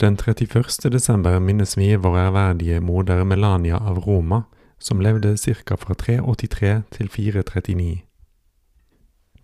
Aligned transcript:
Den 0.00 0.16
31. 0.16 0.90
desember 0.92 1.40
minnes 1.40 1.76
vi 1.78 1.92
vår 1.96 2.16
ærverdige 2.18 2.80
moder 2.80 3.24
Melania 3.24 3.76
av 3.78 4.00
Roma, 4.02 4.42
som 4.78 5.00
levde 5.00 5.36
ca. 5.36 5.76
fra 5.76 5.94
383 5.94 6.82
til 6.90 7.08
439. 7.08 8.02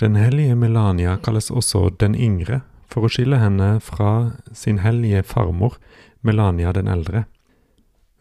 Den 0.00 0.16
hellige 0.16 0.56
Melania 0.56 1.16
kalles 1.16 1.50
også 1.50 1.90
den 2.00 2.14
yngre, 2.14 2.60
for 2.90 3.06
å 3.06 3.10
skille 3.12 3.38
henne 3.38 3.78
fra 3.80 4.32
sin 4.52 4.80
hellige 4.82 5.22
farmor, 5.22 5.76
Melania 6.20 6.72
den 6.72 6.88
eldre. 6.88 7.24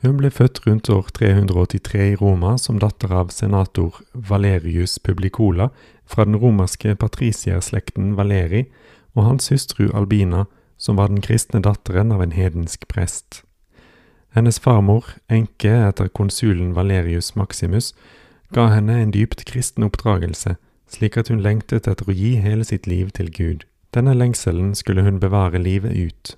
Hun 0.05 0.21
ble 0.21 0.29
født 0.29 0.61
rundt 0.67 0.89
år 0.93 1.09
383 1.09 2.11
i 2.11 2.15
Roma 2.15 2.57
som 2.61 2.77
datter 2.79 3.09
av 3.09 3.33
senator 3.33 3.97
Valerius 4.13 4.99
Publicola 4.99 5.71
fra 6.05 6.29
den 6.29 6.37
romerske 6.37 6.93
patricierslekten 6.95 8.13
Valeri 8.15 8.67
og 9.17 9.25
hans 9.25 9.49
hustru 9.49 9.89
Albina, 9.89 10.45
som 10.79 10.95
var 10.95 11.11
den 11.11 11.21
kristne 11.21 11.61
datteren 11.61 12.11
av 12.15 12.23
en 12.23 12.33
hedensk 12.33 12.87
prest. 12.87 13.43
Hennes 14.33 14.59
farmor, 14.61 15.05
enke 15.27 15.71
etter 15.89 16.07
konsulen 16.07 16.73
Valerius 16.77 17.35
Maximus, 17.35 17.93
ga 18.55 18.69
henne 18.71 18.95
en 19.01 19.13
dypt 19.13 19.43
kristen 19.45 19.85
oppdragelse, 19.85 20.55
slik 20.89 21.17
at 21.19 21.29
hun 21.29 21.43
lengtet 21.43 21.89
etter 21.89 22.07
å 22.07 22.15
gi 22.15 22.37
hele 22.41 22.65
sitt 22.65 22.87
liv 22.87 23.11
til 23.13 23.29
Gud. 23.33 23.65
Denne 23.93 24.13
lengselen 24.13 24.75
skulle 24.77 25.03
hun 25.05 25.19
bevare 25.21 25.61
livet 25.61 25.97
ut. 25.97 26.35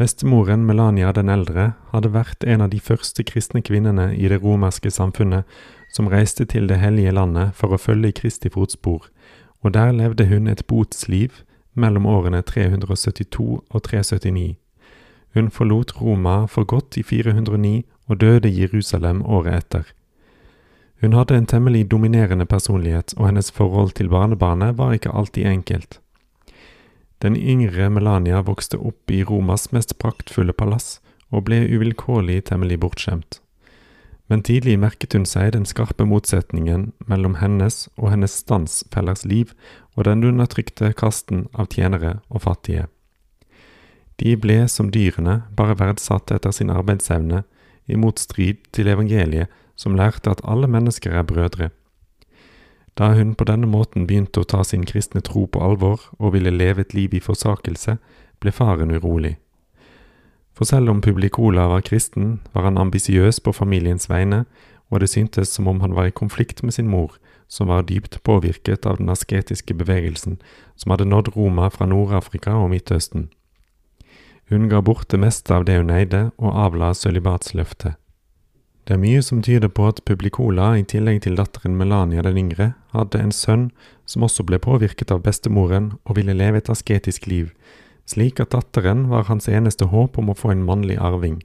Bestemoren 0.00 0.64
Melania 0.64 1.10
den 1.12 1.28
eldre 1.28 1.74
hadde 1.90 2.14
vært 2.14 2.46
en 2.46 2.62
av 2.64 2.70
de 2.72 2.80
første 2.80 3.24
kristne 3.26 3.60
kvinnene 3.60 4.14
i 4.16 4.30
det 4.32 4.40
romerske 4.40 4.90
samfunnet 4.90 5.44
som 5.92 6.08
reiste 6.08 6.46
til 6.48 6.70
det 6.70 6.78
hellige 6.80 7.12
landet 7.12 7.52
for 7.58 7.74
å 7.74 7.80
følge 7.82 8.08
i 8.08 8.16
Kristi 8.16 8.48
fotspor, 8.48 9.10
og 9.60 9.74
der 9.74 9.92
levde 9.92 10.30
hun 10.30 10.46
et 10.48 10.64
botsliv 10.70 11.42
mellom 11.74 12.06
årene 12.06 12.42
372 12.42 13.60
og 13.70 13.82
379. 13.82 14.56
Hun 15.34 15.50
forlot 15.50 15.94
Roma 16.00 16.44
for 16.46 16.64
godt 16.64 16.96
i 16.98 17.02
409 17.02 17.84
og 18.08 18.20
døde 18.20 18.50
i 18.50 18.60
Jerusalem 18.62 19.22
året 19.22 19.54
etter. 19.54 19.82
Hun 21.00 21.14
hadde 21.16 21.36
en 21.38 21.46
temmelig 21.46 21.90
dominerende 21.90 22.44
personlighet, 22.46 23.14
og 23.16 23.26
hennes 23.26 23.50
forhold 23.52 23.94
til 23.96 24.08
barnebarnet 24.08 24.78
var 24.78 24.92
ikke 24.92 25.14
alltid 25.14 25.46
enkelt. 25.46 26.00
Den 27.22 27.36
yngre 27.36 27.90
Melania 27.90 28.40
vokste 28.40 28.78
opp 28.78 29.10
i 29.10 29.22
Romas 29.24 29.70
mest 29.72 29.98
praktfulle 29.98 30.52
palass 30.52 31.00
og 31.30 31.44
ble 31.48 31.62
uvilkårlig 31.68 32.42
temmelig 32.48 32.80
bortskjemt. 32.80 33.40
Men 34.28 34.44
tidlig 34.46 34.78
merket 34.78 35.16
hun 35.16 35.26
seg 35.26 35.52
den 35.52 35.66
skarpe 35.66 36.06
motsetningen 36.06 36.92
mellom 37.10 37.38
hennes 37.40 37.88
og 37.96 38.12
hennes 38.12 38.36
standsfellers 38.44 39.24
liv 39.24 39.52
og 40.00 40.06
den 40.08 40.24
undertrykte 40.24 40.94
kasten 40.96 41.44
av 41.52 41.68
tjenere 41.68 42.22
og 42.32 42.46
fattige. 42.46 42.86
De 44.16 44.32
ble 44.40 44.62
som 44.68 44.88
dyrene 44.92 45.42
bare 45.56 45.76
verdsatt 45.76 46.32
etter 46.32 46.54
sin 46.56 46.72
arbeidsevne, 46.72 47.42
i 47.90 47.98
motstrid 47.98 48.62
til 48.72 48.88
evangeliet 48.88 49.50
som 49.76 49.96
lærte 49.98 50.30
at 50.30 50.40
alle 50.44 50.68
mennesker 50.70 51.12
er 51.12 51.26
brødre. 51.26 51.68
Da 52.96 53.10
hun 53.16 53.34
på 53.34 53.44
denne 53.48 53.68
måten 53.68 54.06
begynte 54.06 54.40
å 54.40 54.48
ta 54.48 54.62
sin 54.64 54.86
kristne 54.88 55.20
tro 55.26 55.46
på 55.46 55.60
alvor 55.64 56.04
og 56.18 56.34
ville 56.36 56.52
leve 56.54 56.84
et 56.84 56.94
liv 56.94 57.16
i 57.16 57.22
forsakelse, 57.24 57.98
ble 58.40 58.52
faren 58.54 58.94
urolig. 58.94 59.36
For 60.56 60.68
selv 60.68 60.92
om 60.92 61.00
Publicola 61.00 61.66
var 61.72 61.84
kristen, 61.84 62.38
var 62.52 62.68
han 62.68 62.78
ambisiøs 62.78 63.40
på 63.40 63.52
familiens 63.56 64.08
vegne, 64.08 64.44
og 64.88 65.00
det 65.00 65.10
syntes 65.12 65.52
som 65.52 65.68
om 65.68 65.80
han 65.80 65.96
var 65.96 66.08
i 66.08 66.14
konflikt 66.14 66.62
med 66.62 66.76
sin 66.76 66.88
mor, 66.88 67.18
som 67.50 67.66
var 67.66 67.82
dypt 67.88 68.22
påvirket 68.22 68.86
av 68.86 69.00
den 69.00 69.10
asketiske 69.10 69.74
bevegelsen 69.74 70.38
som 70.78 70.94
hadde 70.94 71.08
nådd 71.10 71.32
Roma 71.34 71.66
fra 71.74 71.88
Nord-Afrika 71.90 72.54
og 72.54 72.70
Midtøsten. 72.70 73.28
Hun 74.50 74.68
ga 74.70 74.80
bort 74.82 75.10
det 75.10 75.18
meste 75.22 75.54
av 75.54 75.66
det 75.66 75.76
hun 75.78 75.90
eide, 75.94 76.30
og 76.38 76.54
avla 76.54 76.94
sølibatsløftet. 76.94 77.98
Det 78.86 78.96
er 78.96 79.02
mye 79.02 79.20
som 79.22 79.42
tyder 79.42 79.70
på 79.70 79.84
at 79.86 80.00
Publicola, 80.06 80.72
i 80.78 80.86
tillegg 80.86 81.20
til 81.22 81.36
datteren 81.38 81.76
Melania 81.78 82.24
den 82.26 82.38
yngre, 82.40 82.72
hadde 82.94 83.20
en 83.22 83.34
sønn 83.34 83.68
som 84.06 84.24
også 84.26 84.46
ble 84.46 84.58
påvirket 84.58 85.12
av 85.14 85.22
bestemoren 85.26 85.92
og 86.02 86.16
ville 86.18 86.34
leve 86.34 86.58
et 86.58 86.70
asketisk 86.72 87.28
liv, 87.30 87.52
slik 88.10 88.40
at 88.42 88.50
datteren 88.54 89.08
var 89.12 89.28
hans 89.28 89.46
eneste 89.46 89.90
håp 89.92 90.18
om 90.18 90.32
å 90.32 90.38
få 90.38 90.54
en 90.54 90.66
mannlig 90.66 90.98
arving. 90.98 91.38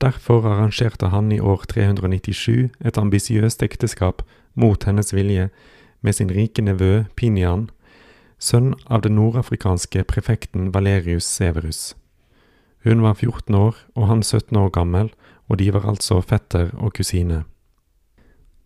Derfor 0.00 0.46
arrangerte 0.46 1.10
han 1.10 1.32
i 1.32 1.40
år 1.40 1.64
397 1.66 2.70
et 2.86 2.98
ambisiøst 2.98 3.62
ekteskap 3.62 4.22
mot 4.54 4.84
hennes 4.86 5.10
vilje 5.14 5.48
med 6.00 6.14
sin 6.14 6.30
rike 6.30 6.62
nevø 6.62 7.04
Pinian, 7.18 7.66
sønn 8.38 8.74
av 8.86 9.02
den 9.02 9.16
nordafrikanske 9.18 10.04
prefekten 10.06 10.70
Valerius 10.74 11.26
Severus. 11.26 11.96
Hun 12.86 13.02
var 13.02 13.18
14 13.18 13.54
år 13.58 13.76
og 13.96 14.06
han 14.06 14.22
17 14.22 14.56
år 14.56 14.70
gammel, 14.70 15.10
og 15.48 15.58
de 15.58 15.72
var 15.74 15.88
altså 15.88 16.20
fetter 16.22 16.70
og 16.78 16.94
kusine. 16.94 17.42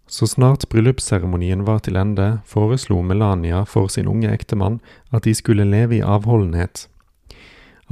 Så 0.06 0.26
snart 0.28 0.66
bryllupsseremonien 0.69 1.64
var 1.64 1.78
til 1.81 1.97
ende, 1.97 2.43
foreslo 2.44 3.00
Melania 3.00 3.62
for 3.64 3.88
sin 3.88 4.10
unge 4.10 4.28
ektemann 4.28 4.81
at 5.12 5.25
de 5.25 5.32
skulle 5.34 5.64
leve 5.64 5.97
i 5.97 6.04
avholdenhet. 6.04 6.88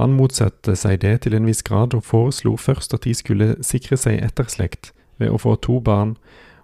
Han 0.01 0.15
motsatte 0.17 0.73
seg 0.73 1.03
det 1.03 1.11
til 1.23 1.35
en 1.37 1.45
viss 1.45 1.61
grad, 1.61 1.93
og 1.93 2.01
foreslo 2.07 2.55
først 2.57 2.95
at 2.97 3.03
de 3.05 3.13
skulle 3.13 3.53
sikre 3.61 3.99
seg 4.01 4.17
etterslekt 4.25 4.95
ved 5.21 5.29
å 5.29 5.37
få 5.37 5.59
to 5.61 5.77
barn, 5.77 6.15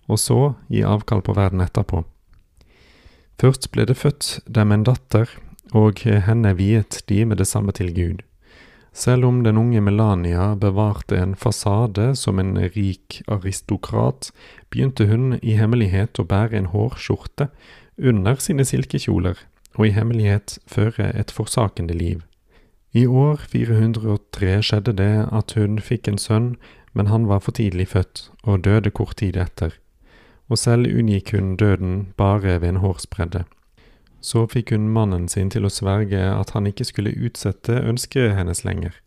og 0.10 0.18
så 0.18 0.40
gi 0.74 0.82
avkall 0.82 1.22
på 1.22 1.36
verden 1.38 1.62
etterpå. 1.62 2.02
Først 3.38 3.70
ble 3.76 3.86
det 3.86 4.00
født 4.00 4.40
dem 4.50 4.74
en 4.74 4.86
datter, 4.88 5.30
og 5.78 6.02
henne 6.02 6.56
viet 6.58 7.04
de 7.12 7.20
med 7.30 7.38
det 7.38 7.46
samme 7.46 7.76
til 7.78 7.92
Gud. 7.94 8.24
Selv 8.98 9.28
om 9.28 9.44
den 9.46 9.60
unge 9.62 9.84
Melania 9.86 10.56
bevarte 10.58 11.20
en 11.22 11.36
fasade 11.38 12.16
som 12.18 12.40
en 12.42 12.56
rik 12.58 13.20
aristokrat, 13.28 14.32
begynte 14.74 15.06
hun 15.06 15.36
i 15.44 15.60
hemmelighet 15.60 16.18
å 16.18 16.26
bære 16.26 16.58
en 16.58 16.72
hårskjorte 16.74 17.52
under 18.02 18.42
sine 18.42 18.66
silkekjoler, 18.66 19.38
og 19.78 19.86
i 19.86 19.94
hemmelighet 19.94 20.58
føre 20.66 21.12
et 21.14 21.30
forsakende 21.30 21.94
liv. 21.94 22.26
I 22.98 23.06
år 23.08 23.42
403 23.52 24.62
skjedde 24.66 24.94
det 24.98 25.28
at 25.30 25.54
hun 25.54 25.76
fikk 25.84 26.08
en 26.10 26.18
sønn, 26.18 26.48
men 26.98 27.12
han 27.12 27.28
var 27.30 27.44
for 27.46 27.54
tidlig 27.54 27.92
født 27.92 28.24
og 28.42 28.64
døde 28.66 28.90
kort 28.90 29.20
tid 29.22 29.38
etter, 29.38 29.76
og 30.50 30.58
selv 30.58 30.90
unngikk 30.90 31.36
hun 31.36 31.52
døden 31.62 32.08
bare 32.18 32.56
ved 32.64 32.72
en 32.72 32.82
hårsbredde. 32.82 33.44
Så 34.22 34.48
fikk 34.50 34.74
hun 34.74 34.90
mannen 34.96 35.28
sin 35.30 35.52
til 35.54 35.68
å 35.68 35.74
sverge 35.74 36.24
at 36.32 36.56
han 36.56 36.66
ikke 36.72 36.88
skulle 36.90 37.14
utsette 37.14 37.84
ønsket 37.84 38.34
hennes 38.40 38.64
lenger. 38.66 38.98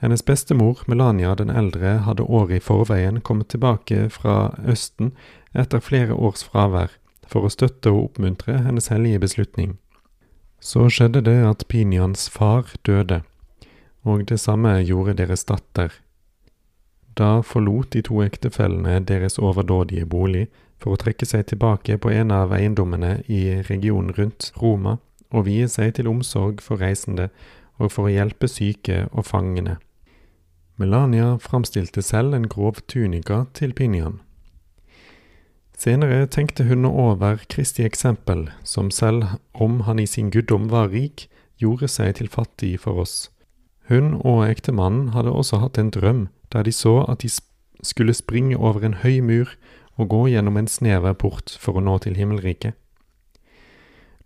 Hennes 0.00 0.24
bestemor, 0.24 0.80
Melania 0.88 1.34
den 1.36 1.52
eldre, 1.52 1.98
hadde 2.08 2.24
året 2.24 2.62
i 2.62 2.64
forveien 2.64 3.20
kommet 3.20 3.52
tilbake 3.52 4.08
fra 4.10 4.54
Østen 4.64 5.12
etter 5.52 5.84
flere 5.84 6.16
års 6.16 6.48
fravær, 6.48 6.96
for 7.28 7.44
å 7.44 7.52
støtte 7.52 7.92
og 7.92 8.08
oppmuntre 8.08 8.62
hennes 8.64 8.88
hellige 8.88 9.20
beslutning. 9.28 9.76
Så 10.62 10.86
skjedde 10.94 11.24
det 11.26 11.40
at 11.42 11.64
Pinians 11.66 12.28
far 12.30 12.70
døde, 12.86 13.22
og 14.06 14.22
det 14.30 14.38
samme 14.40 14.76
gjorde 14.86 15.16
deres 15.18 15.42
datter. 15.44 15.90
Da 17.18 17.40
forlot 17.42 17.90
de 17.92 18.02
to 18.06 18.22
ektefellene 18.22 19.00
deres 19.04 19.40
overdådige 19.42 20.06
bolig 20.06 20.46
for 20.78 20.94
å 20.94 21.00
trekke 21.02 21.26
seg 21.26 21.48
tilbake 21.50 21.98
på 21.98 22.12
en 22.14 22.30
av 22.30 22.54
eiendommene 22.54 23.18
i 23.26 23.58
regionen 23.68 24.14
rundt 24.16 24.52
Roma 24.62 25.00
og 25.32 25.48
vie 25.50 25.66
seg 25.68 25.96
til 25.98 26.08
omsorg 26.08 26.62
for 26.62 26.78
reisende 26.78 27.28
og 27.82 27.90
for 27.92 28.06
å 28.06 28.14
hjelpe 28.14 28.48
syke 28.48 29.08
og 29.10 29.26
fangene. 29.26 29.80
Melania 30.78 31.34
framstilte 31.42 32.02
selv 32.06 32.38
en 32.38 32.48
grov 32.48 32.80
tunika 32.86 33.44
til 33.58 33.74
Pinian. 33.74 34.20
Senere 35.82 36.28
tenkte 36.30 36.64
hun 36.68 36.84
over 36.84 37.40
Kristi 37.50 37.82
eksempel, 37.82 38.44
som 38.62 38.90
selv 38.90 39.24
om 39.52 39.80
han 39.80 39.98
i 39.98 40.06
sin 40.06 40.28
guddom 40.30 40.68
var 40.70 40.92
rik, 40.92 41.24
gjorde 41.58 41.88
seg 41.90 42.20
til 42.20 42.28
fattig 42.30 42.76
for 42.84 43.00
oss. 43.02 43.32
Hun 43.90 44.14
og 44.20 44.44
ektemannen 44.46 45.08
hadde 45.10 45.32
også 45.34 45.58
hatt 45.58 45.80
en 45.82 45.90
drøm 45.90 46.28
der 46.54 46.62
de 46.62 46.72
så 46.76 47.00
at 47.10 47.24
de 47.24 47.30
skulle 47.82 48.14
springe 48.14 48.54
over 48.56 48.86
en 48.86 48.94
høy 49.02 49.18
mur 49.26 49.50
og 49.98 50.12
gå 50.12 50.20
gjennom 50.30 50.60
en 50.60 50.70
snever 50.70 51.16
port 51.18 51.56
for 51.58 51.74
å 51.74 51.82
nå 51.82 51.96
til 52.04 52.14
himmelriket. 52.14 52.78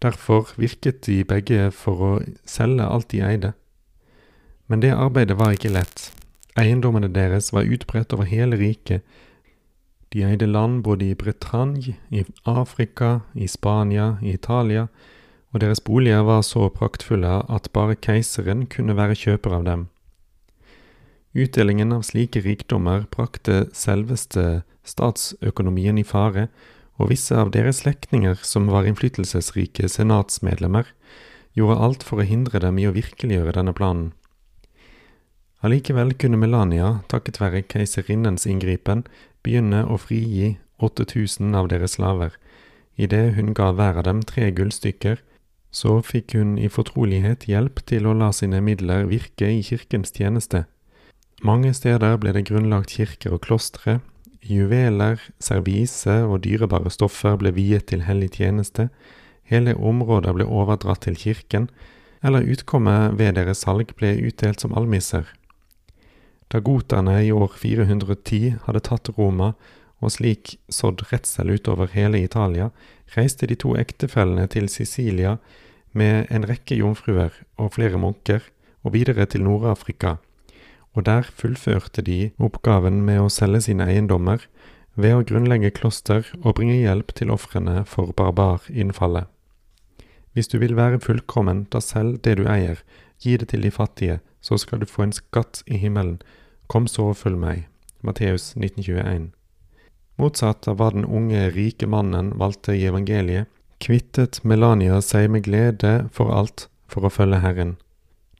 Derfor 0.04 0.52
virket 0.60 1.06
de 1.06 1.22
begge 1.24 1.70
for 1.72 2.04
å 2.04 2.12
selge 2.44 2.84
alt 2.84 3.08
de 3.14 3.22
eide. 3.24 3.54
Men 4.68 4.84
det 4.84 4.92
arbeidet 4.92 5.38
var 5.40 5.56
ikke 5.56 5.72
lett. 5.72 6.10
Eiendommene 6.58 7.08
deres 7.08 7.48
var 7.56 7.64
utbredt 7.64 8.12
over 8.12 8.28
hele 8.28 8.60
riket. 8.60 9.00
De 10.16 10.22
eide 10.24 10.46
land 10.48 10.80
både 10.80 11.10
i 11.10 11.14
Bretagne, 11.14 11.92
i 12.08 12.22
Afrika, 12.48 13.20
i 13.34 13.44
Spania, 13.52 14.14
i 14.24 14.32
Italia, 14.32 14.86
og 15.52 15.60
deres 15.60 15.82
boliger 15.84 16.22
var 16.24 16.40
så 16.40 16.70
praktfulle 16.72 17.42
at 17.52 17.68
bare 17.76 17.98
keiseren 18.00 18.64
kunne 18.72 18.96
være 18.96 19.18
kjøper 19.20 19.58
av 19.58 19.66
dem. 19.68 19.82
Utdelingen 21.36 21.92
av 21.92 22.06
slike 22.08 22.40
rikdommer 22.46 23.04
brakte 23.12 23.66
selveste 23.76 24.62
statsøkonomien 24.88 26.00
i 26.00 26.08
fare, 26.08 26.46
og 26.96 27.12
visse 27.12 27.36
av 27.36 27.52
deres 27.52 27.82
slektninger 27.84 28.40
som 28.40 28.70
var 28.72 28.88
innflytelsesrike 28.88 29.84
senatsmedlemmer, 29.92 30.88
gjorde 31.52 31.76
alt 31.76 32.08
for 32.08 32.24
å 32.24 32.30
hindre 32.30 32.64
dem 32.64 32.80
i 32.80 32.88
å 32.88 32.96
virkeliggjøre 32.96 33.58
denne 33.58 33.76
planen. 33.76 34.14
Allikevel 35.66 36.12
kunne 36.14 36.38
Melania, 36.38 37.00
takket 37.10 37.40
være 37.40 37.64
keiserinnens 37.66 38.44
inngripen, 38.46 39.00
begynne 39.42 39.80
å 39.90 39.96
frigi 39.98 40.52
8000 40.78 41.56
av 41.58 41.66
deres 41.72 41.96
slaver. 41.96 42.36
Idet 42.94 43.34
hun 43.34 43.50
ga 43.56 43.72
hver 43.74 43.98
av 43.98 44.04
dem 44.06 44.20
tre 44.22 44.52
gullstykker, 44.54 45.18
så 45.74 45.96
fikk 46.06 46.36
hun 46.38 46.52
i 46.54 46.68
fortrolighet 46.70 47.48
hjelp 47.50 47.82
til 47.90 48.06
å 48.06 48.14
la 48.14 48.28
sine 48.36 48.60
midler 48.62 49.08
virke 49.10 49.48
i 49.50 49.64
kirkens 49.66 50.14
tjeneste. 50.14 50.68
Mange 51.42 51.72
steder 51.74 52.14
ble 52.22 52.36
det 52.36 52.44
grunnlagt 52.46 52.94
kirker 52.94 53.34
og 53.34 53.42
klostre, 53.48 53.98
juveler, 54.46 55.18
servise 55.42 56.14
og 56.28 56.44
dyrebare 56.46 56.92
stoffer 56.94 57.34
ble 57.42 57.50
viet 57.56 57.88
til 57.90 58.06
hellig 58.06 58.36
tjeneste, 58.38 58.86
hele 59.50 59.74
områder 59.74 60.38
ble 60.38 60.46
overdratt 60.46 61.02
til 61.08 61.18
kirken, 61.18 61.66
eller 62.22 62.46
utkommet 62.54 63.18
ved 63.18 63.34
deres 63.34 63.66
salg 63.66 63.90
ble 63.98 64.14
utdelt 64.30 64.62
som 64.62 64.78
almisser. 64.78 65.26
Da 66.48 66.60
goterne 66.60 67.18
i 67.24 67.32
år 67.32 67.52
410 67.58 68.56
hadde 68.66 68.82
tatt 68.86 69.10
Roma 69.16 69.54
og 70.04 70.12
slik 70.12 70.56
sådd 70.68 71.02
redsel 71.10 71.54
utover 71.56 71.90
hele 71.94 72.20
Italia, 72.22 72.70
reiste 73.16 73.48
de 73.48 73.56
to 73.58 73.74
ektefellene 73.80 74.46
til 74.52 74.68
Sicilia 74.70 75.36
med 75.96 76.28
en 76.30 76.44
rekke 76.46 76.76
jomfruer 76.76 77.32
og 77.56 77.72
flere 77.78 77.98
munker, 77.98 78.44
og 78.84 78.92
videre 78.94 79.26
til 79.26 79.42
Nord-Afrika, 79.42 80.18
og 80.94 81.06
der 81.08 81.26
fullførte 81.26 82.04
de 82.06 82.30
oppgaven 82.38 83.00
med 83.02 83.18
å 83.18 83.32
selge 83.32 83.64
sine 83.66 83.88
eiendommer 83.90 84.44
ved 84.94 85.16
å 85.16 85.24
grunnlegge 85.26 85.72
kloster 85.74 86.28
og 86.42 86.54
bringe 86.60 86.76
hjelp 86.78 87.10
til 87.18 87.32
ofrene 87.34 87.82
for 87.88 88.14
barbarinnfallet. 88.16 89.26
Hvis 90.32 90.52
du 90.52 90.58
vil 90.60 90.76
være 90.76 91.00
fullkommen, 91.00 91.64
da 91.72 91.80
selg 91.80 92.20
det 92.22 92.36
du 92.38 92.46
eier, 92.46 92.78
gi 93.18 93.36
det 93.40 93.50
til 93.50 93.64
de 93.64 93.72
fattige, 93.72 94.20
så 94.46 94.58
skal 94.62 94.82
du 94.82 94.86
få 94.86 95.06
en 95.06 95.16
skatt 95.16 95.64
i 95.66 95.80
himmelen. 95.82 96.20
Kom 96.70 96.86
så 96.90 97.10
og 97.10 97.18
følg 97.18 97.40
meg. 97.42 97.64
Matteus 98.06 98.52
1921. 98.54 99.32
Motsatt 100.16 100.68
av 100.70 100.78
hva 100.78 100.92
den 100.94 101.04
unge, 101.04 101.48
rike 101.52 101.88
mannen 101.90 102.30
valgte 102.40 102.76
i 102.76 102.86
evangeliet, 102.88 103.50
kvittet 103.82 104.38
Melania 104.44 105.02
seg 105.04 105.28
med 105.32 105.44
glede 105.44 106.06
for 106.14 106.32
alt 106.32 106.68
for 106.88 107.04
å 107.04 107.12
følge 107.12 107.42
Herren. 107.42 107.74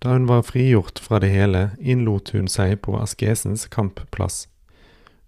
Da 0.01 0.15
hun 0.15 0.29
var 0.29 0.47
frigjort 0.47 1.01
fra 1.03 1.21
det 1.21 1.33
hele, 1.33 1.71
innlot 1.81 2.33
hun 2.37 2.49
seg 2.53 2.79
på 2.85 2.97
askesens 3.01 3.67
kampplass. 3.73 4.47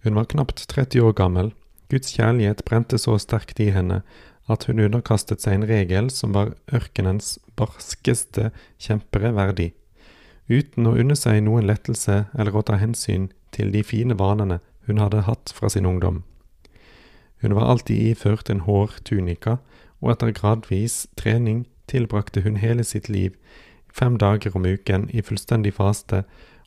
Hun 0.07 0.17
var 0.17 0.29
knapt 0.31 0.63
30 0.71 1.03
år 1.05 1.17
gammel. 1.19 1.53
Guds 1.91 2.15
kjærlighet 2.15 2.63
brente 2.69 3.01
så 3.01 3.17
sterkt 3.21 3.61
i 3.61 3.71
henne 3.75 4.03
at 4.49 4.65
hun 4.69 4.81
underkastet 4.81 5.43
seg 5.45 5.59
en 5.59 5.69
regel 5.69 6.09
som 6.13 6.33
var 6.37 6.55
ørkenens 6.73 7.37
barskeste 7.59 8.49
kjempere 8.81 9.35
verdig, 9.37 9.73
uten 10.49 10.89
å 10.89 10.97
unne 10.97 11.17
seg 11.17 11.43
noen 11.45 11.69
lettelse 11.69 12.27
eller 12.35 12.57
å 12.57 12.65
ta 12.65 12.79
hensyn 12.81 13.29
til 13.55 13.73
de 13.73 13.83
fine 13.85 14.17
vanene 14.19 14.61
hun 14.89 15.01
hadde 15.03 15.27
hatt 15.29 15.53
fra 15.55 15.69
sin 15.69 15.87
ungdom. 15.87 16.23
Hun 17.41 17.55
var 17.55 17.69
alltid 17.71 18.13
iført 18.13 18.51
en 18.51 18.65
hårtunika, 18.67 19.59
og 20.01 20.13
etter 20.13 20.33
gradvis 20.35 21.07
trening 21.17 21.67
tilbrakte 21.91 22.43
hun 22.43 22.57
hele 22.63 22.85
sitt 22.85 23.09
liv 23.09 23.37
fem 23.93 24.19
dager 24.19 24.57
om 24.57 24.67
uken 24.67 25.09
i 25.11 25.23
fullstendig 25.23 25.75
faste 25.75 26.23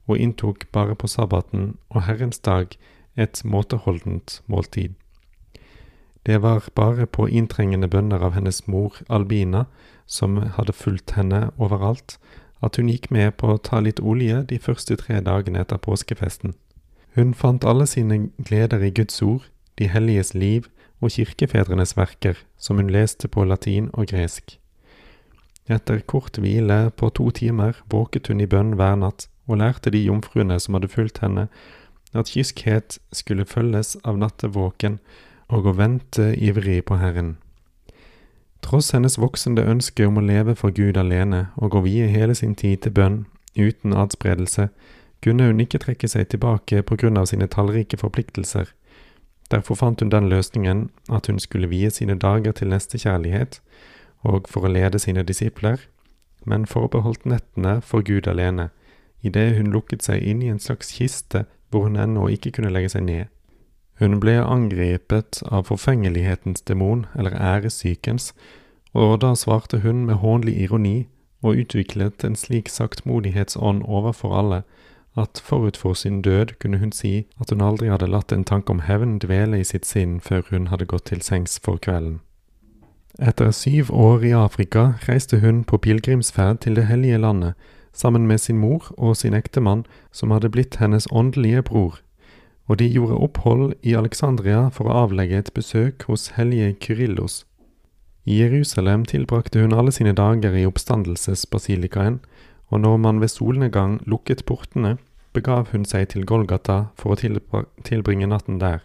og 0.08 0.18
inntok 0.18 0.66
bare 0.72 0.96
på 0.96 1.08
sabbaten 1.08 1.76
og 1.90 2.04
Herrens 2.08 2.40
dag 2.40 2.76
et 3.16 3.42
måteholdent 3.46 4.42
måltid. 4.48 4.94
Det 6.26 6.42
var 6.42 6.68
bare 6.76 7.08
på 7.08 7.28
inntrengende 7.28 7.88
bønner 7.88 8.22
av 8.22 8.36
hennes 8.36 8.68
mor 8.68 9.00
Albina, 9.10 9.66
som 10.06 10.38
hadde 10.58 10.76
fulgt 10.76 11.16
henne 11.18 11.50
overalt, 11.58 12.18
at 12.62 12.78
hun 12.78 12.90
gikk 12.90 13.10
med 13.12 13.36
på 13.42 13.50
å 13.52 13.62
ta 13.62 13.82
litt 13.82 14.00
olje 14.00 14.44
de 14.50 14.60
første 14.62 14.98
tre 15.02 15.22
dagene 15.26 15.64
etter 15.64 15.82
påskefesten. 15.82 16.54
Hun 17.18 17.34
fant 17.34 17.66
alle 17.68 17.88
sine 17.90 18.30
gleder 18.38 18.84
i 18.86 18.94
Guds 18.94 19.22
ord, 19.22 19.50
de 19.78 19.90
helliges 19.92 20.34
liv 20.34 20.70
og 21.02 21.12
kirkefedrenes 21.16 21.96
verker, 21.98 22.38
som 22.58 22.78
hun 22.78 22.92
leste 22.94 23.28
på 23.28 23.44
latin 23.48 23.90
og 23.94 24.14
gresk. 24.14 24.56
Etter 25.72 26.02
kort 26.06 26.38
hvile 26.42 26.92
på 26.98 27.10
to 27.16 27.30
timer 27.32 27.78
våket 27.92 28.30
hun 28.30 28.42
i 28.44 28.50
bønn 28.50 28.76
hver 28.78 28.98
natt 29.00 29.28
og 29.50 29.60
lærte 29.62 29.92
de 29.94 30.04
jomfruene 30.06 30.58
som 30.60 30.78
hadde 30.78 30.92
fulgt 30.92 31.22
henne, 31.24 31.48
at 32.14 32.32
kyskhet 32.32 33.00
skulle 33.16 33.48
følges 33.48 33.96
av 34.04 34.20
nattevåken 34.20 35.00
og 35.52 35.68
å 35.68 35.76
vente 35.76 36.32
ivrig 36.36 36.84
på 36.88 37.00
Herren. 37.00 37.38
Tross 38.62 38.92
hennes 38.94 39.18
voksende 39.18 39.66
ønske 39.66 40.06
om 40.08 40.20
å 40.20 40.26
leve 40.26 40.56
for 40.56 40.74
Gud 40.76 40.98
alene 40.98 41.48
og 41.58 41.76
å 41.76 41.84
vie 41.86 42.08
hele 42.08 42.36
sin 42.38 42.56
tid 42.56 42.84
til 42.86 42.94
bønn 42.98 43.24
uten 43.58 43.94
adspredelse, 43.98 44.70
kunne 45.22 45.50
hun 45.50 45.62
ikke 45.62 45.82
trekke 45.82 46.08
seg 46.10 46.30
tilbake 46.32 46.82
på 46.86 46.98
grunn 46.98 47.18
av 47.18 47.28
sine 47.30 47.50
tallrike 47.52 47.98
forpliktelser. 48.02 48.70
Derfor 49.52 49.76
fant 49.76 50.02
hun 50.02 50.10
den 50.10 50.30
løsningen 50.32 50.90
at 51.12 51.28
hun 51.28 51.40
skulle 51.40 51.70
vie 51.70 51.90
sine 51.92 52.16
dager 52.16 52.56
til 52.56 52.72
nestekjærlighet, 52.72 53.60
og 54.24 54.48
for 54.50 54.66
å 54.66 54.72
lede 54.72 55.02
sine 55.02 55.26
disipler, 55.28 55.82
men 56.46 56.66
forbeholdt 56.66 57.26
nettene 57.26 57.80
for 57.86 58.06
Gud 58.06 58.30
alene, 58.30 58.70
idet 59.22 59.58
hun 59.58 59.74
lukket 59.74 60.06
seg 60.06 60.24
inn 60.24 60.42
i 60.42 60.50
en 60.50 60.62
slags 60.62 60.94
kiste 60.98 61.46
hvor 61.70 61.86
hun 61.86 62.00
ennå 62.00 62.28
ikke 62.34 62.54
kunne 62.56 62.72
legge 62.74 62.94
seg 62.96 63.06
ned. 63.06 63.28
Hun 64.02 64.18
ble 64.20 64.40
angrepet 64.42 65.44
av 65.46 65.68
forfengelighetens 65.70 66.64
demon, 66.66 67.06
eller 67.14 67.36
æresykens, 67.38 68.32
og 68.98 69.20
da 69.22 69.36
svarte 69.38 69.84
hun 69.84 70.06
med 70.08 70.24
hånlig 70.24 70.56
ironi 70.64 70.96
og 71.46 71.62
utviklet 71.62 72.26
en 72.26 72.36
slik 72.36 72.70
saktmodighetsånd 72.70 73.84
overfor 73.86 74.34
alle 74.40 74.64
at 75.18 75.42
forut 75.46 75.78
for 75.78 75.94
sin 75.94 76.22
død 76.22 76.58
kunne 76.60 76.78
hun 76.82 76.92
si 76.92 77.28
at 77.40 77.50
hun 77.54 77.62
aldri 77.62 77.92
hadde 77.94 78.10
latt 78.10 78.32
en 78.32 78.44
tanke 78.44 78.74
om 78.74 78.82
hevn 78.88 79.20
dvele 79.20 79.60
i 79.60 79.68
sitt 79.68 79.86
sinn 79.86 80.20
før 80.20 80.42
hun 80.50 80.68
hadde 80.74 80.90
gått 80.90 81.06
til 81.12 81.22
sengs 81.22 81.60
for 81.64 81.78
kvelden. 81.78 82.22
Etter 83.20 83.52
syv 83.52 83.92
år 83.94 84.24
i 84.24 84.34
Afrika 84.34 84.94
reiste 85.08 85.40
hun 85.40 85.64
på 85.64 85.78
pilegrimsferd 85.78 86.64
til 86.66 86.76
Det 86.76 86.88
hellige 86.88 87.18
landet 87.18 87.54
sammen 87.94 88.28
med 88.28 88.38
sin 88.38 88.58
mor 88.58 88.94
og 88.98 89.18
sin 89.18 89.34
ektemann, 89.34 89.86
som 90.12 90.32
hadde 90.32 90.50
blitt 90.50 90.76
hennes 90.76 91.08
åndelige 91.12 91.62
bror, 91.62 92.00
og 92.72 92.78
de 92.80 92.88
gjorde 92.88 93.18
opphold 93.20 93.74
i 93.84 93.98
Alexandria 94.00 94.70
for 94.72 94.88
å 94.88 95.02
avlegge 95.04 95.42
et 95.42 95.50
besøk 95.52 96.06
hos 96.08 96.30
hellige 96.38 96.72
Kyrillos. 96.80 97.42
I 98.24 98.38
Jerusalem 98.40 99.04
tilbrakte 99.04 99.60
hun 99.60 99.74
alle 99.76 99.92
sine 99.92 100.14
dager 100.16 100.56
i 100.56 100.64
oppstandelsesbasilikaen, 100.70 102.22
og 102.72 102.80
når 102.80 103.02
man 103.04 103.20
ved 103.20 103.34
solnedgang 103.34 103.98
lukket 104.08 104.46
portene, 104.48 104.96
begav 105.36 105.74
hun 105.74 105.84
seg 105.84 106.14
til 106.14 106.24
Golgata 106.24 106.86
for 106.96 107.12
å 107.12 107.64
tilbringe 107.84 108.30
natten 108.32 108.62
der. 108.62 108.80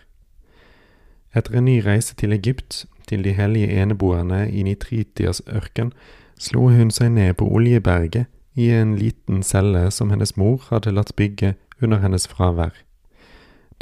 Etter 1.30 1.60
en 1.60 1.68
ny 1.70 1.78
reise 1.86 2.16
til 2.18 2.34
Egypt 2.34 2.86
til 3.06 3.22
de 3.22 3.36
hellige 3.38 3.70
eneboerne 3.70 4.48
i 4.50 4.66
Nitritias 4.66 5.44
ørken, 5.46 5.92
slo 6.40 6.72
hun 6.74 6.90
seg 6.90 7.14
ned 7.14 7.36
på 7.38 7.46
Oljeberget 7.46 8.26
i 8.58 8.72
en 8.74 8.96
liten 8.98 9.46
celle 9.46 9.92
som 9.94 10.10
hennes 10.10 10.34
mor 10.34 10.66
hadde 10.72 10.96
latt 10.96 11.14
bygge 11.14 11.54
under 11.78 12.02
hennes 12.02 12.26
fravær. 12.26 12.85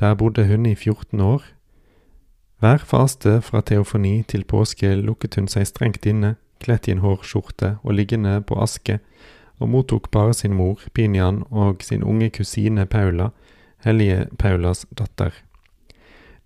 Der 0.01 0.15
bodde 0.15 0.47
hun 0.47 0.67
i 0.67 0.75
14 0.75 1.21
år. 1.21 1.43
Hver 2.59 2.79
faste 2.79 3.41
fra 3.43 3.61
teofoni 3.61 4.23
til 4.23 4.45
påske 4.45 4.95
lukket 4.97 5.37
hun 5.39 5.49
seg 5.49 5.67
strengt 5.69 6.07
inne, 6.07 6.35
kledt 6.65 6.89
i 6.89 6.95
en 6.95 7.03
hårskjorte 7.05 7.77
og 7.83 7.95
liggende 7.95 8.41
på 8.43 8.59
aske, 8.63 8.99
og 9.61 9.69
mottok 9.71 10.11
bare 10.11 10.35
sin 10.35 10.55
mor, 10.55 10.81
Pinian, 10.95 11.43
og 11.51 11.83
sin 11.83 12.03
unge 12.03 12.31
kusine 12.31 12.87
Paula, 12.87 13.31
hellige 13.85 14.27
Paulas 14.39 14.87
datter. 14.99 15.31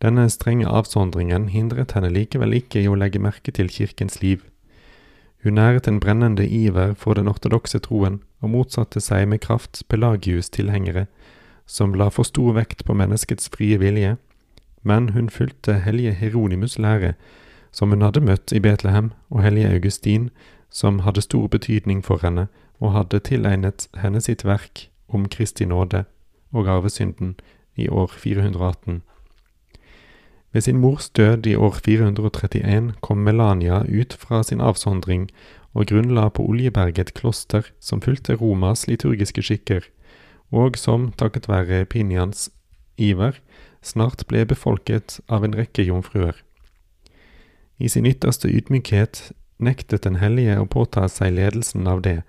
Denne 0.03 0.29
strenge 0.31 0.69
avsondringen 0.69 1.49
hindret 1.49 1.95
henne 1.97 2.11
likevel 2.13 2.55
ikke 2.61 2.83
i 2.83 2.89
å 2.91 2.99
legge 2.99 3.23
merke 3.23 3.55
til 3.55 3.71
kirkens 3.73 4.21
liv. 4.23 4.45
Hun 5.43 5.55
næret 5.59 5.89
en 5.89 6.01
brennende 6.01 6.47
iver 6.47 6.95
for 6.99 7.15
den 7.15 7.31
ortodokse 7.31 7.81
troen 7.83 8.21
og 8.43 8.53
motsatte 8.53 9.01
seg 9.03 9.27
med 9.31 9.43
kraft 9.43 9.83
Pelagius' 9.91 10.51
tilhengere, 10.55 11.07
som 11.69 11.95
la 11.95 12.09
for 12.09 12.25
stor 12.25 12.57
vekt 12.57 12.87
på 12.89 12.97
menneskets 12.97 13.51
frie 13.53 13.77
vilje, 13.79 14.17
men 14.83 15.11
hun 15.13 15.29
fulgte 15.29 15.83
hellige 15.85 16.17
Heronimus' 16.17 16.81
lære, 16.81 17.13
som 17.71 17.93
hun 17.93 18.03
hadde 18.03 18.25
møtt 18.25 18.53
i 18.57 18.61
Betlehem, 18.65 19.13
og 19.31 19.43
hellige 19.45 19.69
Augustin, 19.75 20.31
som 20.71 21.05
hadde 21.05 21.21
stor 21.21 21.47
betydning 21.47 22.01
for 22.05 22.25
henne 22.25 22.49
og 22.81 22.95
hadde 22.95 23.21
tilegnet 23.21 23.89
henne 24.01 24.21
sitt 24.25 24.45
verk 24.45 24.89
om 25.09 25.29
Kristi 25.29 25.65
nåde 25.65 26.05
og 26.53 26.69
arvesynden 26.69 27.37
i 27.77 27.89
år 27.89 28.13
418. 28.17 29.03
Ved 30.53 30.65
sin 30.65 30.81
mors 30.81 31.11
død 31.11 31.47
i 31.47 31.55
år 31.55 31.77
431 31.85 32.93
kom 33.01 33.19
Melania 33.19 33.83
ut 33.85 34.17
fra 34.21 34.43
sin 34.43 34.61
avsondring 34.61 35.29
og 35.75 35.87
grunnla 35.87 36.29
på 36.29 36.43
Oljeberget 36.49 36.99
et 36.99 37.15
kloster 37.15 37.69
som 37.81 38.01
fulgte 38.01 38.35
Romas 38.35 38.87
liturgiske 38.89 39.43
skikker, 39.43 39.85
og 40.51 40.77
som, 40.77 41.11
takket 41.13 41.49
være 41.49 41.85
Pinians 41.85 42.49
iver, 42.97 43.39
snart 43.83 44.25
ble 44.29 44.45
befolket 44.49 45.21
av 45.29 45.45
en 45.45 45.55
rekke 45.57 45.85
jomfruer. 45.87 46.37
I 47.79 47.89
sin 47.89 48.07
ytterste 48.07 48.51
ydmykhet 48.51 49.31
nektet 49.59 50.05
den 50.05 50.19
hellige 50.19 50.59
å 50.59 50.67
påta 50.67 51.07
seg 51.09 51.37
ledelsen 51.37 51.87
av 51.87 52.03
det, 52.03 52.23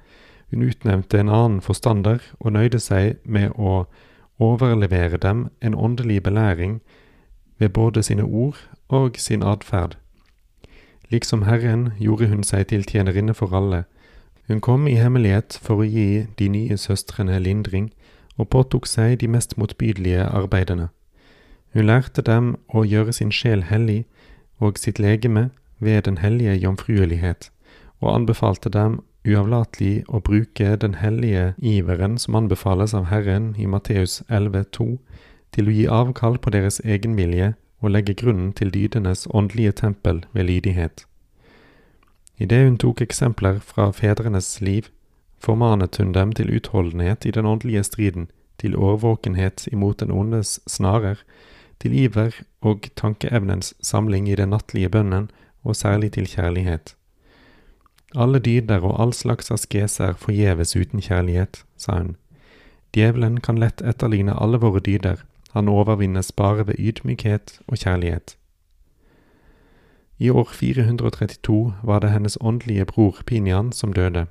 hun 0.50 0.66
utnevnte 0.66 1.20
en 1.20 1.30
annen 1.30 1.62
forstander 1.62 2.24
og 2.40 2.54
nøyde 2.54 2.80
seg 2.82 3.20
med 3.24 3.54
å 3.54 3.86
overlevere 4.42 5.20
dem 5.22 5.50
en 5.62 5.76
åndelig 5.76 6.24
belæring 6.24 6.80
ved 7.60 7.70
både 7.70 8.04
sine 8.04 8.24
ord 8.24 8.58
og 8.90 9.18
sin 9.18 9.44
atferd. 9.44 9.98
Liksom 11.10 11.44
Herren 11.44 11.92
gjorde 12.00 12.30
hun 12.30 12.44
seg 12.44 12.70
til 12.70 12.86
tjenerinne 12.86 13.34
for 13.34 13.54
alle. 13.54 13.84
Hun 14.48 14.62
kom 14.62 14.88
i 14.88 14.98
hemmelighet 14.98 15.60
for 15.62 15.82
å 15.82 15.86
gi 15.86 16.26
de 16.40 16.50
nye 16.50 16.78
søstrene 16.78 17.38
lindring, 17.42 17.92
og 18.40 18.50
påtok 18.56 18.88
seg 18.88 19.20
de 19.20 19.28
mest 19.28 19.58
motbydelige 19.60 20.24
arbeidene. 20.24 20.88
Hun 21.74 21.86
lærte 21.86 22.24
dem 22.26 22.56
å 22.74 22.86
gjøre 22.88 23.14
sin 23.14 23.32
sjel 23.36 23.68
hellig 23.70 24.06
og 24.60 24.80
sitt 24.80 25.00
legeme 25.00 25.50
ved 25.80 26.08
den 26.08 26.18
hellige 26.24 26.56
jomfruelighet, 26.56 27.52
og 28.00 28.16
anbefalte 28.16 28.72
dem 28.74 29.02
uavlatelig 29.28 30.06
å 30.08 30.22
bruke 30.24 30.76
den 30.80 30.96
hellige 31.04 31.54
iveren 31.60 32.18
som 32.18 32.36
anbefales 32.40 32.96
av 32.96 33.10
Herren 33.12 33.54
i 33.60 33.68
Matteus 33.68 34.22
11,2, 34.30 34.98
til 35.52 35.68
å 35.68 35.76
gi 35.76 35.86
avkall 35.92 36.38
på 36.40 36.54
deres 36.56 36.80
egenvilje 36.86 37.54
og 37.80 37.94
legge 37.96 38.16
grunnen 38.16 38.54
til 38.54 38.72
dydenes 38.72 39.28
åndelige 39.34 39.72
tempel 39.84 40.24
ved 40.34 40.50
lydighet. 40.50 41.06
Idet 42.40 42.64
hun 42.66 42.78
tok 42.80 43.02
eksempler 43.04 43.60
fra 43.60 43.90
fedrenes 43.92 44.62
liv, 44.62 44.88
formanet 45.40 45.98
hun 45.98 46.14
dem 46.14 46.32
til 46.36 46.52
utholdenhet 46.56 47.26
i 47.26 47.32
den 47.32 47.46
åndelige 47.46 47.84
striden, 47.84 48.30
til 48.60 48.76
årvåkenhet 48.76 49.68
imot 49.72 50.00
den 50.00 50.12
ondes 50.12 50.60
snarer, 50.68 51.24
til 51.80 51.96
iver 51.96 52.36
og 52.62 52.90
tankeevnens 52.96 53.74
samling 53.82 54.30
i 54.30 54.36
den 54.36 54.50
nattlige 54.50 54.90
bønnen, 54.90 55.30
og 55.64 55.76
særlig 55.76 56.12
til 56.12 56.28
kjærlighet. 56.28 56.96
Alle 58.16 58.40
dyder 58.40 58.82
og 58.82 59.02
all 59.02 59.14
slags 59.14 59.52
askeser 59.52 60.14
forgjeves 60.14 60.76
uten 60.76 61.02
kjærlighet, 61.02 61.64
sa 61.78 62.00
hun. 62.00 62.16
Djevelen 62.96 63.40
kan 63.40 63.60
lett 63.62 63.82
etterligne 63.82 64.34
alle 64.34 64.58
våre 64.58 64.80
dyder, 64.80 65.22
han 65.54 65.70
overvinnes 65.70 66.32
bare 66.32 66.68
ved 66.68 66.80
ydmykhet 66.80 67.60
og 67.68 67.78
kjærlighet. 67.78 68.36
I 70.20 70.30
år 70.30 70.50
432 70.54 71.74
var 71.84 72.00
det 72.00 72.12
hennes 72.12 72.38
åndelige 72.42 72.86
bror 72.86 73.22
Pinian 73.26 73.72
som 73.72 73.94
døde. 73.94 74.26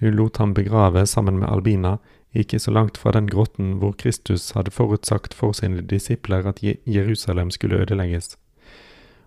Hun 0.00 0.14
lot 0.14 0.36
ham 0.36 0.54
begrave 0.54 1.06
sammen 1.06 1.38
med 1.38 1.48
Albina, 1.48 1.96
ikke 2.34 2.58
så 2.58 2.70
langt 2.70 2.98
fra 2.98 3.12
den 3.12 3.28
grotten 3.30 3.72
hvor 3.78 3.92
Kristus 3.92 4.50
hadde 4.50 4.70
forutsagt 4.70 5.34
for 5.34 5.52
sine 5.52 5.82
disipler 5.82 6.46
at 6.46 6.62
Jerusalem 6.86 7.50
skulle 7.50 7.76
ødelegges. 7.76 8.36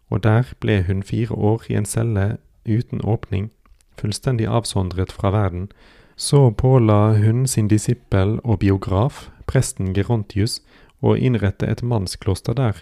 Og 0.10 0.24
der 0.24 0.44
ble 0.60 0.84
hun 0.88 1.04
fire 1.04 1.36
år 1.36 1.64
i 1.70 1.76
en 1.76 1.86
celle 1.86 2.38
uten 2.68 3.02
åpning, 3.04 3.52
fullstendig 3.98 4.48
avsondret 4.48 5.12
fra 5.12 5.32
verden. 5.32 5.72
Så 6.16 6.50
påla 6.50 7.18
hun 7.18 7.48
sin 7.48 7.68
disippel 7.68 8.40
og 8.44 8.60
biograf, 8.60 9.30
presten 9.48 9.94
Gerontius, 9.94 10.62
å 11.02 11.16
innrette 11.16 11.68
et 11.68 11.84
mannskloster 11.84 12.54
der, 12.54 12.82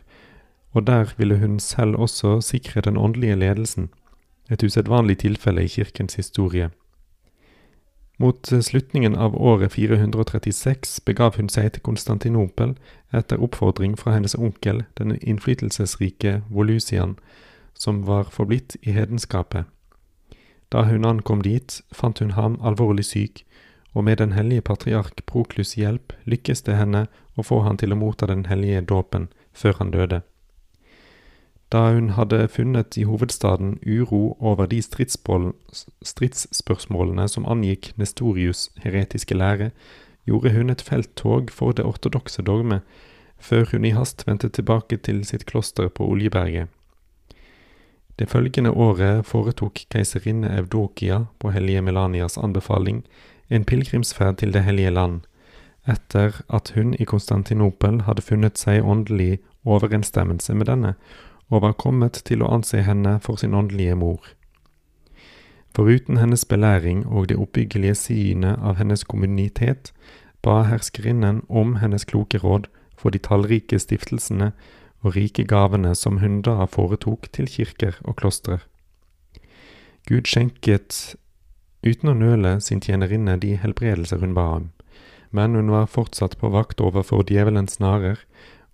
og 0.72 0.88
der 0.88 1.14
ville 1.18 1.38
hun 1.38 1.60
selv 1.60 2.00
også 2.00 2.42
sikre 2.42 2.82
den 2.82 2.98
åndelige 2.98 3.36
ledelsen, 3.36 3.90
et 4.50 4.64
usedvanlig 4.64 5.18
tilfelle 5.18 5.64
i 5.64 5.68
kirkens 5.68 6.16
historie. 6.16 6.70
Mot 8.18 8.48
slutningen 8.62 9.16
av 9.16 9.36
året 9.36 9.74
436 9.74 11.02
begav 11.06 11.36
hun 11.36 11.50
seg 11.52 11.74
til 11.76 11.84
Konstantinopel 11.84 12.78
etter 13.12 13.42
oppfordring 13.44 13.98
fra 14.00 14.14
hennes 14.16 14.38
onkel, 14.40 14.86
den 14.96 15.18
innflytelsesrike 15.20 16.42
Volusian, 16.50 17.18
som 17.74 18.06
var 18.08 18.32
forblitt 18.32 18.78
i 18.82 18.96
hedenskapet. 18.96 19.66
Da 20.72 20.86
hun 20.88 21.06
ankom 21.06 21.44
dit, 21.44 21.82
fant 21.92 22.20
hun 22.20 22.32
ham 22.40 22.56
alvorlig 22.64 23.06
syk, 23.06 23.44
og 23.94 24.04
med 24.04 24.18
den 24.18 24.32
hellige 24.32 24.62
patriark 24.62 25.22
Proklus' 25.28 25.76
hjelp 25.76 26.16
lykkes 26.24 26.64
det 26.68 26.76
henne 26.80 27.06
å 27.36 27.44
få 27.44 27.62
han 27.68 27.78
til 27.78 27.92
å 27.92 28.00
motta 28.00 28.28
den 28.32 28.46
hellige 28.48 28.82
dåpen 28.82 29.28
før 29.54 29.76
han 29.80 29.92
døde. 29.92 30.22
Da 31.72 31.94
hun 31.94 32.10
hadde 32.10 32.48
funnet 32.48 32.98
i 32.98 33.04
hovedstaden 33.04 33.80
uro 33.86 34.38
over 34.40 34.66
de 34.66 34.82
stridsspørsmålene 34.82 37.28
som 37.28 37.46
angikk 37.46 37.94
Nestorius' 37.98 38.70
heretiske 38.84 39.36
lære, 39.36 39.72
gjorde 40.26 40.54
hun 40.54 40.70
et 40.70 40.82
felttog 40.82 41.52
for 41.52 41.72
det 41.72 41.86
ortodokse 41.86 42.42
dogme, 42.42 42.82
før 43.40 43.66
hun 43.72 43.86
i 43.86 43.90
hast 43.98 44.28
vendte 44.28 44.50
tilbake 44.50 44.98
til 44.98 45.26
sitt 45.26 45.46
kloster 45.46 45.90
på 45.90 46.06
Oljeberget. 46.06 46.68
Det 48.20 48.30
følgende 48.30 48.72
året 48.72 49.26
foretok 49.26 49.80
keiserinne 49.92 50.58
Evdokia 50.58 51.26
på 51.40 51.52
hellige 51.52 51.82
Melanias 51.82 52.38
anbefaling 52.38 53.04
en 53.50 53.66
pilegrimsferd 53.66 54.38
til 54.38 54.54
Det 54.54 54.64
hellige 54.64 54.90
land, 54.90 55.22
etter 55.88 56.42
at 56.50 56.72
hun 56.76 56.96
i 57.00 57.04
Konstantinopel 57.04 58.02
hadde 58.02 58.22
funnet 58.22 58.58
seg 58.58 58.86
åndelig 58.86 59.40
overensstemmelse 59.66 60.56
med 60.56 60.66
denne, 60.66 60.94
og 61.50 61.62
var 61.62 61.78
kommet 61.78 62.22
til 62.26 62.42
å 62.42 62.50
anse 62.58 62.82
henne 62.82 63.20
for 63.22 63.38
sin 63.42 63.54
åndelige 63.54 63.96
mor. 63.96 64.22
Foruten 65.76 66.18
hennes 66.18 66.46
belæring 66.46 67.04
og 67.06 67.28
det 67.30 67.38
oppbyggelige 67.38 67.96
synet 68.00 68.62
av 68.64 68.78
hennes 68.80 69.04
kommunitet, 69.04 69.92
ba 70.42 70.62
herskerinnen 70.70 71.42
om 71.50 71.76
hennes 71.82 72.06
kloke 72.06 72.40
råd 72.40 72.70
for 72.96 73.12
de 73.12 73.20
tallrike 73.20 73.80
stiftelsene 73.82 74.54
og 75.04 75.18
rike 75.18 75.44
gavene 75.44 75.92
som 75.96 76.22
hun 76.24 76.40
da 76.46 76.66
foretok 76.66 77.28
til 77.36 77.50
kirker 77.52 78.00
og 78.06 78.16
klostre. 78.22 78.60
Gud 80.08 80.30
skjenket 80.30 81.16
uten 81.86 82.10
å 82.10 82.18
nøle 82.18 82.56
sin 82.62 82.82
tjenerinne 82.82 83.36
de 83.42 83.56
helbredelser 83.62 84.22
hun 84.24 84.34
ba 84.38 84.48
om, 84.60 84.72
men 85.36 85.58
hun 85.58 85.70
var 85.74 85.92
fortsatt 85.92 86.38
på 86.40 86.50
vakt 86.54 86.82
overfor 86.82 87.26
djevelens 87.28 87.78
snarer 87.78 88.22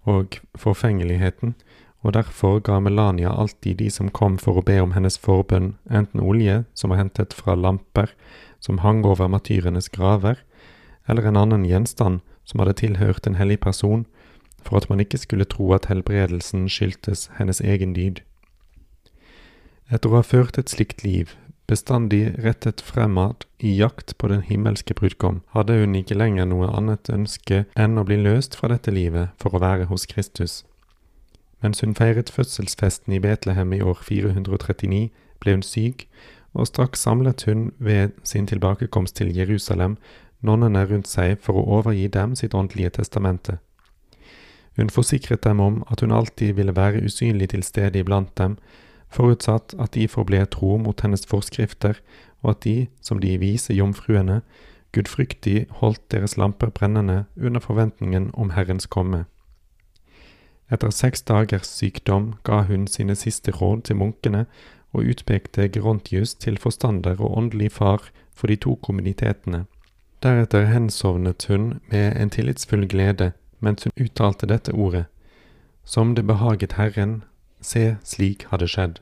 og 0.08 0.38
forfengeligheten, 0.60 1.56
og 2.02 2.14
derfor 2.14 2.60
ga 2.66 2.80
Melania 2.80 3.30
alltid 3.30 3.78
de 3.78 3.90
som 3.94 4.10
kom 4.10 4.38
for 4.42 4.58
å 4.58 4.66
be 4.66 4.80
om 4.82 4.96
hennes 4.96 5.20
forbønn, 5.22 5.76
enten 5.90 6.24
olje 6.24 6.64
som 6.74 6.90
var 6.94 7.02
hentet 7.04 7.34
fra 7.38 7.56
lamper 7.56 8.14
som 8.62 8.82
hang 8.82 9.04
over 9.06 9.30
matyrenes 9.30 9.90
graver, 9.90 10.42
eller 11.08 11.28
en 11.28 11.38
annen 11.38 11.66
gjenstand 11.66 12.22
som 12.46 12.62
hadde 12.62 12.80
tilhørt 12.82 13.28
en 13.28 13.38
hellig 13.38 13.60
person, 13.62 14.06
for 14.62 14.78
at 14.78 14.90
man 14.90 15.02
ikke 15.02 15.18
skulle 15.22 15.50
tro 15.50 15.72
at 15.74 15.88
helbredelsen 15.90 16.68
skyldtes 16.70 17.30
hennes 17.38 17.62
egen 17.62 17.94
dyd. 17.98 18.22
Etter 19.92 20.10
å 20.10 20.22
ha 20.22 20.26
ført 20.26 20.58
et 20.62 20.72
slikt 20.72 21.04
liv, 21.04 21.36
bestandig 21.70 22.34
rettet 22.44 22.82
fremad 22.84 23.46
i 23.60 23.74
jakt 23.78 24.18
på 24.18 24.30
den 24.32 24.44
himmelske 24.46 24.96
brudgom, 24.98 25.42
hadde 25.56 25.78
hun 25.82 25.96
ikke 25.98 26.18
lenger 26.18 26.50
noe 26.50 26.70
annet 26.72 27.10
ønske 27.14 27.66
enn 27.80 27.98
å 27.98 28.06
bli 28.08 28.20
løst 28.22 28.58
fra 28.60 28.72
dette 28.74 28.94
livet 28.94 29.34
for 29.42 29.56
å 29.56 29.64
være 29.64 29.90
hos 29.92 30.08
Kristus. 30.10 30.62
Mens 31.62 31.82
hun 31.82 31.96
feiret 31.96 32.30
fødselsfesten 32.30 33.14
i 33.14 33.20
Betlehem 33.20 33.74
i 33.74 33.82
år 33.82 34.00
439, 34.04 35.10
ble 35.40 35.54
hun 35.54 35.64
syk, 35.64 36.08
og 36.54 36.68
straks 36.68 37.00
samlet 37.00 37.44
hun 37.48 37.72
ved 37.80 38.10
sin 38.24 38.48
tilbakekomst 38.48 39.16
til 39.16 39.36
Jerusalem 39.36 39.98
nonnene 40.42 40.86
rundt 40.90 41.08
seg 41.08 41.38
for 41.42 41.58
å 41.58 41.66
overgi 41.80 42.08
dem 42.12 42.36
sitt 42.36 42.56
åndelige 42.58 42.98
testamente. 42.98 43.60
Hun 44.78 44.90
forsikret 44.90 45.44
dem 45.44 45.60
om 45.60 45.82
at 45.92 46.02
hun 46.02 46.12
alltid 46.16 46.56
ville 46.58 46.76
være 46.76 47.04
usynlig 47.06 47.52
til 47.52 47.64
stede 47.64 48.00
iblant 48.00 48.32
dem, 48.40 48.58
forutsatt 49.12 49.76
at 49.80 49.94
de 49.94 50.08
forble 50.08 50.46
tro 50.48 50.78
mot 50.80 51.02
hennes 51.04 51.26
forskrifter, 51.28 52.00
og 52.42 52.56
at 52.56 52.64
de, 52.64 52.88
som 53.02 53.20
de 53.20 53.36
vise 53.38 53.74
jomfruene, 53.76 54.42
gudfryktig 54.96 55.68
holdt 55.82 56.02
deres 56.12 56.38
lamper 56.38 56.72
brennende 56.72 57.26
under 57.38 57.60
forventningen 57.60 58.32
om 58.34 58.56
Herrens 58.56 58.88
komme. 58.88 59.26
Etter 60.72 60.92
seks 60.96 61.22
dagers 61.28 61.68
sykdom 61.68 62.36
ga 62.48 62.62
hun 62.70 62.88
sine 62.88 63.16
siste 63.20 63.52
råd 63.52 63.84
til 63.90 63.98
munkene 64.00 64.46
og 64.96 65.10
utpekte 65.12 65.68
Gerontius 65.68 66.34
til 66.36 66.58
forstander 66.58 67.20
og 67.20 67.38
åndelig 67.38 67.72
far 67.76 68.08
for 68.36 68.48
de 68.48 68.56
to 68.56 68.78
kommunitetene. 68.84 69.66
Deretter 70.24 70.70
hensovnet 70.72 71.46
hun 71.50 71.82
med 71.92 72.16
en 72.16 72.30
tillitsfull 72.30 72.88
glede 72.88 73.32
mens 73.60 73.84
hun 73.84 74.06
uttalte 74.06 74.48
dette 74.48 74.72
ordet. 74.72 75.06
Som 75.84 76.16
det 76.16 76.26
behaget 76.28 76.78
Herren, 76.78 77.24
se, 77.62 77.98
slik 78.04 78.46
hadde 78.52 78.68
skjedd. 78.72 79.02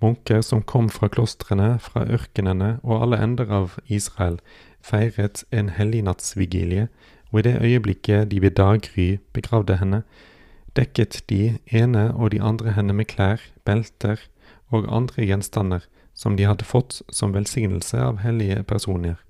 Munker 0.00 0.42
som 0.44 0.62
kom 0.62 0.90
fra 0.92 1.08
klostrene, 1.08 1.78
fra 1.80 2.04
ørkenene 2.04 2.76
og 2.84 3.02
alle 3.02 3.18
ender 3.24 3.50
av 3.50 3.78
Israel, 3.88 4.38
feiret 4.84 5.42
en 5.50 5.72
hellignattsvigilie, 5.72 6.88
og 7.32 7.40
i 7.40 7.44
det 7.48 7.56
øyeblikket 7.62 8.30
de 8.30 8.42
ved 8.42 8.56
daggry 8.60 9.18
begravde 9.32 9.80
henne, 9.80 10.02
dekket 10.76 11.22
de 11.30 11.58
ene 11.72 12.08
og 12.14 12.30
de 12.34 12.40
andre 12.40 12.74
henne 12.76 12.94
med 12.96 13.08
klær, 13.10 13.42
belter 13.64 14.20
og 14.72 14.88
andre 14.92 15.24
gjenstander 15.24 15.86
som 16.16 16.36
de 16.36 16.46
hadde 16.48 16.64
fått 16.64 17.02
som 17.12 17.34
velsignelse 17.36 18.00
av 18.00 18.22
hellige 18.24 18.62
personer. 18.68 19.20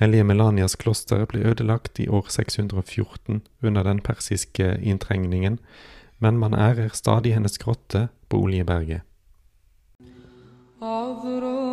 Hellige 0.00 0.24
Melanias 0.24 0.78
kloster 0.80 1.26
ble 1.28 1.42
ødelagt 1.44 2.00
i 2.00 2.08
år 2.08 2.30
614 2.32 3.42
under 3.60 3.84
den 3.84 4.00
persiske 4.00 4.78
inntrengningen, 4.80 5.58
men 6.18 6.40
man 6.40 6.56
ærer 6.56 6.96
stadig 6.96 7.34
hennes 7.36 7.60
grotte 7.60 8.08
på 8.28 8.40
Oljeberget. 8.46 9.04
Avro. 10.80 11.69